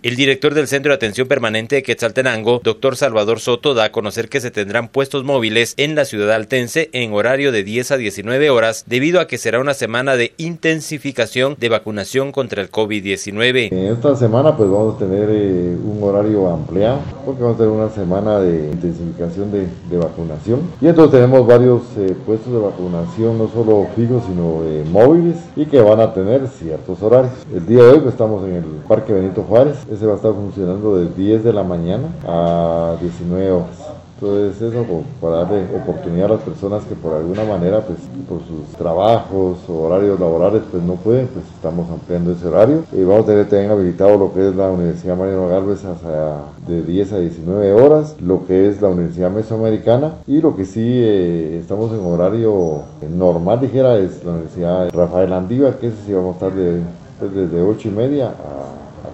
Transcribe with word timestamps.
El 0.00 0.14
director 0.14 0.54
del 0.54 0.68
Centro 0.68 0.92
de 0.92 0.94
Atención 0.94 1.26
Permanente 1.26 1.74
de 1.74 1.82
Quetzaltenango, 1.82 2.60
doctor 2.62 2.94
Salvador 2.94 3.40
Soto, 3.40 3.74
da 3.74 3.86
a 3.86 3.90
conocer 3.90 4.28
que 4.28 4.40
se 4.40 4.52
tendrán 4.52 4.86
puestos 4.86 5.24
móviles 5.24 5.74
en 5.76 5.96
la 5.96 6.04
ciudad 6.04 6.36
altense 6.36 6.88
en 6.92 7.12
horario 7.12 7.50
de 7.50 7.64
10 7.64 7.90
a 7.90 7.96
19 7.96 8.48
horas, 8.48 8.84
debido 8.86 9.18
a 9.18 9.26
que 9.26 9.38
será 9.38 9.58
una 9.58 9.74
semana 9.74 10.14
de 10.14 10.34
intensificación 10.36 11.56
de 11.58 11.68
vacunación 11.68 12.30
contra 12.30 12.62
el 12.62 12.70
COVID-19. 12.70 13.72
En 13.72 13.92
esta 13.92 14.14
semana 14.14 14.56
pues 14.56 14.70
vamos 14.70 14.94
a 14.94 14.98
tener 15.00 15.30
eh, 15.32 15.76
un 15.76 15.98
horario 16.00 16.48
ampliado, 16.48 17.00
porque 17.26 17.42
vamos 17.42 17.56
a 17.56 17.58
tener 17.58 17.72
una 17.72 17.90
semana 17.90 18.38
de 18.38 18.70
intensificación 18.70 19.50
de, 19.50 19.98
vacunación. 19.98 20.60
Y 20.80 20.86
entonces 20.86 21.10
tenemos 21.10 21.44
varios 21.44 21.82
eh, 21.96 22.14
puestos 22.24 22.52
de 22.52 22.60
vacunación, 22.60 23.36
no 23.36 23.48
solo 23.48 23.88
fijos, 23.96 24.22
sino 24.28 24.62
eh, 24.62 24.84
móviles, 24.92 25.38
y 25.56 25.66
que 25.66 25.80
van 25.80 25.98
a 25.98 26.14
tener 26.14 26.46
ciertos 26.46 27.02
horarios. 27.02 27.32
El 27.52 27.66
día 27.66 27.82
de 27.82 27.90
hoy 27.90 27.98
pues, 27.98 28.12
estamos 28.12 28.46
en 28.46 28.54
el 28.54 28.64
Parque 28.86 29.12
Benito 29.12 29.42
Juárez, 29.42 29.87
ese 29.90 30.06
va 30.06 30.14
a 30.14 30.16
estar 30.16 30.32
funcionando 30.32 30.96
de 30.96 31.08
10 31.08 31.44
de 31.44 31.52
la 31.52 31.62
mañana 31.62 32.08
a 32.26 32.96
19 33.00 33.50
horas. 33.50 33.88
Entonces 34.20 34.60
eso 34.60 34.84
para 35.20 35.44
darle 35.44 35.64
oportunidad 35.76 36.26
a 36.26 36.34
las 36.34 36.42
personas 36.42 36.82
que 36.84 36.96
por 36.96 37.14
alguna 37.14 37.44
manera, 37.44 37.80
pues 37.82 38.00
por 38.28 38.40
sus 38.40 38.76
trabajos 38.76 39.58
o 39.68 39.72
horarios 39.74 40.18
laborales, 40.18 40.62
pues 40.72 40.82
no 40.82 40.94
pueden, 40.94 41.28
pues 41.28 41.44
estamos 41.54 41.88
ampliando 41.88 42.32
ese 42.32 42.48
horario. 42.48 42.82
Y 42.92 43.04
vamos 43.04 43.22
a 43.22 43.26
tener 43.26 43.48
también 43.48 43.70
habilitado 43.70 44.18
lo 44.18 44.34
que 44.34 44.48
es 44.48 44.56
la 44.56 44.72
Universidad 44.72 45.16
Mariano 45.16 45.46
Galvez 45.46 45.84
hasta 45.84 46.42
de 46.66 46.82
10 46.82 47.12
a 47.12 47.18
19 47.20 47.72
horas, 47.74 48.16
lo 48.20 48.44
que 48.44 48.68
es 48.68 48.82
la 48.82 48.88
Universidad 48.88 49.30
Mesoamericana 49.30 50.14
y 50.26 50.40
lo 50.40 50.56
que 50.56 50.64
sí 50.64 50.82
eh, 50.84 51.58
estamos 51.60 51.92
en 51.92 52.04
horario 52.04 52.82
normal, 53.08 53.60
dijera, 53.60 53.98
es 53.98 54.24
la 54.24 54.32
Universidad 54.32 54.90
Rafael 54.90 55.32
Andívar, 55.32 55.78
que 55.78 55.88
ese 55.88 55.96
sí 56.04 56.12
vamos 56.12 56.30
a 56.30 56.46
estar 56.46 56.54
de, 56.54 56.80
pues, 57.20 57.32
desde 57.32 57.62
8 57.62 57.88
y 57.88 57.90
media 57.92 58.30
a 58.30 58.57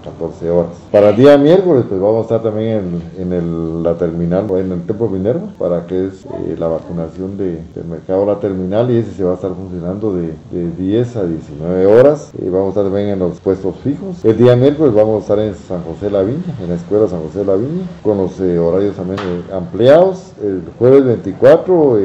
14 0.05 0.51
horas. 0.51 0.71
Para 0.93 1.11
el 1.11 1.17
día 1.17 1.39
miércoles, 1.39 1.85
pues 1.89 2.01
vamos 2.01 2.19
a 2.19 2.23
estar 2.23 2.43
también 2.43 3.03
en, 3.19 3.33
en 3.33 3.83
la 3.83 3.95
terminal, 3.97 4.47
en 4.51 4.73
el 4.73 4.83
Templo 4.87 5.09
Minerva, 5.09 5.49
para 5.59 5.87
que 5.87 6.07
es 6.07 6.24
eh, 6.24 6.57
la 6.59 6.69
vacunación 6.69 7.37
de, 7.37 7.63
del 7.74 7.85
mercado 7.88 8.27
La 8.27 8.38
Terminal 8.38 8.91
y 8.91 8.99
ese 8.99 9.13
se 9.13 9.24
va 9.24 9.33
a 9.33 9.35
estar 9.35 9.52
funcionando 9.55 10.13
de, 10.15 10.35
de 10.52 10.71
10 10.77 11.16
a 11.16 11.24
19 11.24 11.87
horas. 11.87 12.30
y 12.38 12.49
vamos 12.49 12.66
a 12.66 12.69
estar 12.71 12.85
también 12.85 13.09
en 13.09 13.19
los 13.19 13.41
puestos 13.41 13.77
fijos. 13.77 14.24
El 14.24 14.37
día 14.37 14.55
miércoles 14.57 14.95
vamos 14.95 15.16
a 15.16 15.21
estar 15.21 15.38
en 15.38 15.55
San 15.55 15.83
José 15.83 16.11
la 16.11 16.23
Viña, 16.23 16.55
en 16.63 16.68
la 16.68 16.74
Escuela 16.74 17.09
San 17.09 17.23
José 17.23 17.45
la 17.45 17.55
Viña, 17.55 17.87
con 18.02 18.18
los 18.18 18.39
eh, 18.41 18.59
horarios 18.59 18.96
también 18.96 19.18
eh, 19.21 19.55
ampliados. 19.55 20.33
El 20.43 20.63
jueves 20.79 21.05
24 21.05 21.99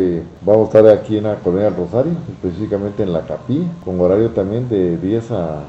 vamos 0.46 0.62
a 0.64 0.78
estar 0.78 0.88
aquí 0.88 1.18
en 1.18 1.26
la 1.26 1.36
Colonia 1.36 1.66
del 1.66 1.76
Rosario, 1.76 2.14
específicamente 2.32 3.04
en 3.04 3.14
la 3.14 3.22
Capilla, 3.22 3.68
con 3.84 4.00
horario 4.00 4.30
también 4.30 4.70
de 4.70 4.98
10 4.98 5.32
a 5.32 5.64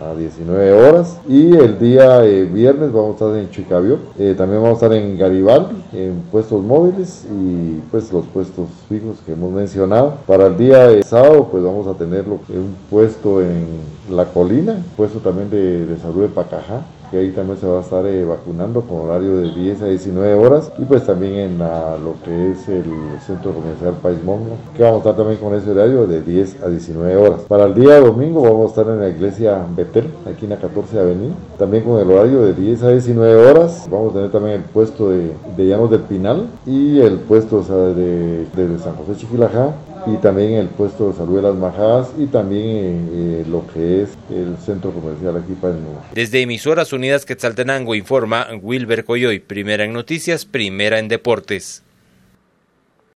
a 0.00 0.14
19 0.14 0.72
horas. 0.72 1.18
Y 1.28 1.54
el 1.54 1.78
día 1.78 2.24
eh, 2.24 2.44
viernes 2.44 2.92
vamos 2.92 3.10
a 3.10 3.26
estar 3.26 3.38
en 3.38 3.50
Chicabió. 3.50 3.98
Eh, 4.18 4.34
también 4.36 4.62
vamos 4.62 4.82
a 4.82 4.86
estar 4.86 4.98
en 4.98 5.18
Garibaldi, 5.18 5.76
en 5.92 6.22
puestos 6.30 6.62
móviles 6.62 7.26
y 7.30 7.80
pues 7.90 8.12
los 8.12 8.26
puestos 8.26 8.68
fijos 8.88 9.18
que 9.24 9.32
hemos 9.32 9.52
mencionado. 9.52 10.18
Para 10.26 10.46
el 10.46 10.56
día 10.56 10.90
eh, 10.90 11.02
sábado 11.02 11.48
pues 11.50 11.62
vamos 11.62 11.86
a 11.86 11.94
tener 11.94 12.24
un 12.28 12.76
puesto 12.90 13.42
en 13.42 13.66
La 14.10 14.24
Colina, 14.26 14.76
puesto 14.96 15.18
también 15.18 15.50
de, 15.50 15.86
de 15.86 15.96
salud 15.98 16.22
de 16.22 16.28
Pacajá 16.28 16.82
que 17.10 17.18
ahí 17.18 17.30
también 17.30 17.58
se 17.58 17.66
va 17.66 17.78
a 17.78 17.82
estar 17.82 18.06
eh, 18.06 18.24
vacunando 18.24 18.82
con 18.82 19.00
horario 19.00 19.36
de 19.36 19.52
10 19.52 19.82
a 19.82 19.86
19 19.86 20.34
horas 20.34 20.72
y 20.78 20.84
pues 20.84 21.04
también 21.04 21.34
en 21.34 21.58
lo 21.58 22.14
que 22.24 22.52
es 22.52 22.68
el 22.68 22.84
centro 23.26 23.52
comercial 23.52 23.94
País 24.02 24.22
Mongo, 24.24 24.56
que 24.76 24.82
vamos 24.82 24.98
a 24.98 25.10
estar 25.10 25.16
también 25.16 25.40
con 25.40 25.54
ese 25.54 25.70
horario 25.70 26.06
de 26.06 26.22
10 26.22 26.62
a 26.62 26.68
19 26.68 27.16
horas. 27.16 27.40
Para 27.48 27.64
el 27.64 27.74
día 27.74 28.00
domingo 28.00 28.42
vamos 28.42 28.66
a 28.66 28.80
estar 28.80 28.94
en 28.94 29.00
la 29.00 29.08
iglesia 29.08 29.64
Betel, 29.76 30.06
aquí 30.26 30.44
en 30.44 30.50
la 30.50 30.56
14 30.56 30.98
Avenida, 30.98 31.34
también 31.58 31.84
con 31.84 31.98
el 31.98 32.10
horario 32.10 32.42
de 32.42 32.54
10 32.54 32.82
a 32.82 32.90
19 32.90 33.50
horas. 33.50 33.88
Vamos 33.90 34.12
a 34.12 34.14
tener 34.14 34.30
también 34.30 34.56
el 34.56 34.62
puesto 34.62 35.10
de, 35.10 35.32
de 35.56 35.66
Llanos 35.66 35.90
del 35.90 36.00
Pinal 36.02 36.46
y 36.66 37.00
el 37.00 37.18
puesto 37.18 37.62
de, 37.62 38.44
de 38.44 38.78
San 38.78 38.94
José 38.96 39.16
Chiquilajá 39.16 39.72
y 40.12 40.16
también 40.18 40.52
el 40.52 40.68
puesto 40.68 41.10
de 41.10 41.16
salud 41.16 41.36
de 41.36 41.42
las 41.42 41.54
Majadas 41.54 42.08
y 42.18 42.26
también 42.26 43.10
eh, 43.12 43.44
lo 43.48 43.66
que 43.72 44.02
es 44.02 44.10
el 44.30 44.56
centro 44.58 44.90
comercial 44.92 45.36
aquí 45.36 45.52
para 45.54 45.74
el 45.74 45.82
nuevo. 45.82 46.02
Desde 46.14 46.40
Emisoras 46.42 46.92
Unidas 46.92 47.24
Quetzaltenango 47.24 47.94
informa 47.94 48.46
Wilber 48.62 49.04
Coyoy, 49.04 49.38
primera 49.38 49.84
en 49.84 49.92
noticias, 49.92 50.44
primera 50.44 50.98
en 50.98 51.08
deportes. 51.08 51.82